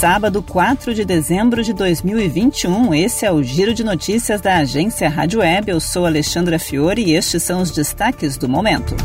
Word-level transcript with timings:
Sábado, 0.00 0.42
4 0.42 0.94
de 0.94 1.04
dezembro 1.04 1.62
de 1.62 1.74
2021, 1.74 2.94
esse 2.94 3.26
é 3.26 3.30
o 3.30 3.42
Giro 3.42 3.74
de 3.74 3.84
Notícias 3.84 4.40
da 4.40 4.56
agência 4.56 5.10
Rádio 5.10 5.40
Web. 5.40 5.70
Eu 5.70 5.78
sou 5.78 6.06
Alexandra 6.06 6.58
Fiore 6.58 7.02
e 7.02 7.14
estes 7.14 7.42
são 7.42 7.60
os 7.60 7.70
destaques 7.70 8.38
do 8.38 8.48
momento. 8.48 8.96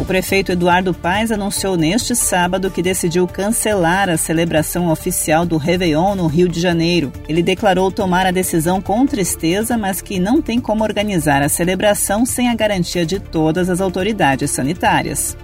O 0.00 0.04
prefeito 0.04 0.50
Eduardo 0.50 0.92
Paes 0.92 1.30
anunciou 1.30 1.76
neste 1.76 2.16
sábado 2.16 2.68
que 2.68 2.82
decidiu 2.82 3.28
cancelar 3.28 4.08
a 4.08 4.16
celebração 4.16 4.90
oficial 4.90 5.46
do 5.46 5.56
Réveillon 5.56 6.16
no 6.16 6.26
Rio 6.26 6.48
de 6.48 6.58
Janeiro. 6.58 7.12
Ele 7.28 7.40
declarou 7.40 7.88
tomar 7.88 8.26
a 8.26 8.32
decisão 8.32 8.80
com 8.80 9.06
tristeza, 9.06 9.78
mas 9.78 10.02
que 10.02 10.18
não 10.18 10.42
tem 10.42 10.58
como 10.58 10.82
organizar 10.82 11.42
a 11.42 11.48
celebração 11.48 12.26
sem 12.26 12.48
a 12.48 12.54
garantia 12.56 13.06
de 13.06 13.20
todas 13.20 13.70
as 13.70 13.80
autoridades 13.80 14.50
sanitárias. 14.50 15.36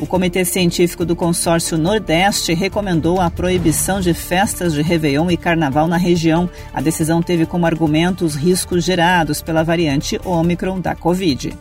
O 0.00 0.06
Comitê 0.06 0.46
Científico 0.46 1.04
do 1.04 1.14
Consórcio 1.14 1.76
Nordeste 1.76 2.54
recomendou 2.54 3.20
a 3.20 3.30
proibição 3.30 4.00
de 4.00 4.14
festas 4.14 4.72
de 4.72 4.80
Réveillon 4.80 5.30
e 5.30 5.36
Carnaval 5.36 5.86
na 5.86 5.98
região. 5.98 6.48
A 6.72 6.80
decisão 6.80 7.20
teve 7.20 7.44
como 7.44 7.66
argumento 7.66 8.24
os 8.24 8.34
riscos 8.34 8.82
gerados 8.82 9.42
pela 9.42 9.62
variante 9.62 10.18
Ômicron 10.24 10.80
da 10.80 10.94
Covid. 10.94 11.52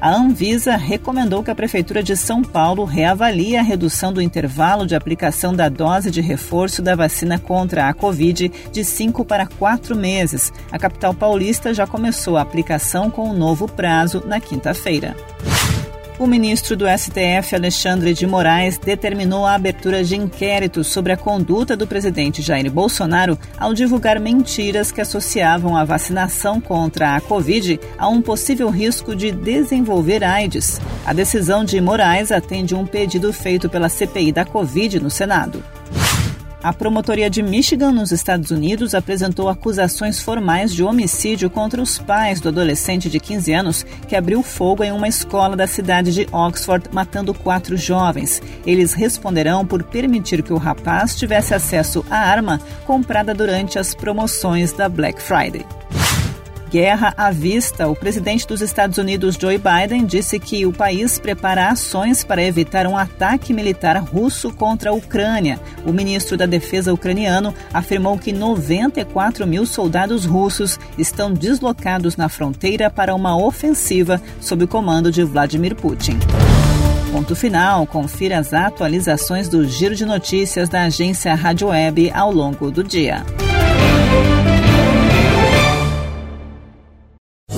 A 0.00 0.14
Anvisa 0.14 0.76
recomendou 0.76 1.42
que 1.42 1.50
a 1.50 1.54
Prefeitura 1.54 2.04
de 2.04 2.16
São 2.16 2.40
Paulo 2.40 2.84
reavalie 2.84 3.56
a 3.56 3.62
redução 3.62 4.12
do 4.12 4.22
intervalo 4.22 4.86
de 4.86 4.94
aplicação 4.94 5.52
da 5.52 5.68
dose 5.68 6.10
de 6.10 6.20
reforço 6.20 6.80
da 6.80 6.94
vacina 6.94 7.36
contra 7.36 7.88
a 7.88 7.92
Covid 7.92 8.50
de 8.70 8.84
5 8.84 9.24
para 9.24 9.46
4 9.46 9.96
meses. 9.96 10.52
A 10.70 10.78
capital 10.78 11.12
paulista 11.12 11.74
já 11.74 11.86
começou 11.86 12.36
a 12.36 12.42
aplicação 12.42 13.10
com 13.10 13.22
o 13.22 13.32
um 13.32 13.36
novo 13.36 13.66
prazo 13.66 14.22
na 14.24 14.40
quinta-feira. 14.40 15.16
O 16.20 16.26
ministro 16.26 16.76
do 16.76 16.84
STF, 16.86 17.54
Alexandre 17.54 18.12
de 18.12 18.26
Moraes, 18.26 18.76
determinou 18.76 19.46
a 19.46 19.54
abertura 19.54 20.04
de 20.04 20.14
inquérito 20.14 20.84
sobre 20.84 21.14
a 21.14 21.16
conduta 21.16 21.74
do 21.74 21.86
presidente 21.86 22.42
Jair 22.42 22.70
Bolsonaro 22.70 23.38
ao 23.58 23.72
divulgar 23.72 24.20
mentiras 24.20 24.92
que 24.92 25.00
associavam 25.00 25.74
a 25.74 25.82
vacinação 25.82 26.60
contra 26.60 27.16
a 27.16 27.22
Covid 27.22 27.80
a 27.96 28.06
um 28.06 28.20
possível 28.20 28.68
risco 28.68 29.16
de 29.16 29.32
desenvolver 29.32 30.22
AIDS. 30.22 30.78
A 31.06 31.14
decisão 31.14 31.64
de 31.64 31.80
Moraes 31.80 32.30
atende 32.30 32.74
um 32.74 32.84
pedido 32.84 33.32
feito 33.32 33.70
pela 33.70 33.88
CPI 33.88 34.30
da 34.30 34.44
Covid 34.44 35.00
no 35.00 35.08
Senado. 35.08 35.64
A 36.62 36.74
promotoria 36.74 37.30
de 37.30 37.42
Michigan, 37.42 37.90
nos 37.90 38.12
Estados 38.12 38.50
Unidos, 38.50 38.94
apresentou 38.94 39.48
acusações 39.48 40.20
formais 40.20 40.74
de 40.74 40.84
homicídio 40.84 41.48
contra 41.48 41.80
os 41.80 41.98
pais 41.98 42.38
do 42.38 42.50
adolescente 42.50 43.08
de 43.08 43.18
15 43.18 43.52
anos 43.54 43.86
que 44.06 44.14
abriu 44.14 44.42
fogo 44.42 44.84
em 44.84 44.92
uma 44.92 45.08
escola 45.08 45.56
da 45.56 45.66
cidade 45.66 46.12
de 46.12 46.28
Oxford, 46.30 46.90
matando 46.92 47.32
quatro 47.32 47.78
jovens. 47.78 48.42
Eles 48.66 48.92
responderão 48.92 49.64
por 49.64 49.82
permitir 49.82 50.42
que 50.42 50.52
o 50.52 50.58
rapaz 50.58 51.16
tivesse 51.16 51.54
acesso 51.54 52.04
à 52.10 52.18
arma 52.18 52.60
comprada 52.86 53.32
durante 53.32 53.78
as 53.78 53.94
promoções 53.94 54.70
da 54.70 54.86
Black 54.86 55.20
Friday. 55.22 55.64
Guerra 56.70 57.12
à 57.16 57.32
vista, 57.32 57.88
o 57.88 57.96
presidente 57.96 58.46
dos 58.46 58.60
Estados 58.60 58.96
Unidos, 58.96 59.36
Joe 59.36 59.58
Biden, 59.58 60.06
disse 60.06 60.38
que 60.38 60.64
o 60.64 60.72
país 60.72 61.18
prepara 61.18 61.68
ações 61.68 62.22
para 62.22 62.44
evitar 62.44 62.86
um 62.86 62.96
ataque 62.96 63.52
militar 63.52 63.96
russo 63.96 64.52
contra 64.52 64.90
a 64.90 64.92
Ucrânia. 64.92 65.58
O 65.84 65.92
ministro 65.92 66.36
da 66.36 66.46
Defesa 66.46 66.94
ucraniano 66.94 67.52
afirmou 67.74 68.16
que 68.16 68.32
94 68.32 69.48
mil 69.48 69.66
soldados 69.66 70.24
russos 70.24 70.78
estão 70.96 71.32
deslocados 71.32 72.16
na 72.16 72.28
fronteira 72.28 72.88
para 72.88 73.16
uma 73.16 73.36
ofensiva 73.36 74.22
sob 74.40 74.62
o 74.62 74.68
comando 74.68 75.10
de 75.10 75.24
Vladimir 75.24 75.74
Putin. 75.74 76.18
Ponto 77.10 77.34
final. 77.34 77.84
Confira 77.84 78.38
as 78.38 78.54
atualizações 78.54 79.48
do 79.48 79.66
Giro 79.66 79.96
de 79.96 80.06
Notícias 80.06 80.68
da 80.68 80.82
agência 80.82 81.34
Rádio 81.34 81.68
Web 81.68 82.12
ao 82.14 82.30
longo 82.30 82.70
do 82.70 82.84
dia. 82.84 83.24